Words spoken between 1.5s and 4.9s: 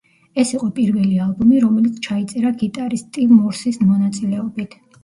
რომელიც ჩაიწერა გიტარისტ სტივ მორსის მონაწილეობით.